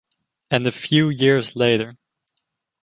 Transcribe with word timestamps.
and 0.49 0.65
a 0.65 0.71
few 0.71 1.09
years 1.09 1.55
later. 1.55 1.95